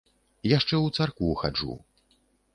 Яшчэ 0.57 0.75
ў 0.85 0.95
царкву 0.97 1.29
хаджу. 1.43 1.79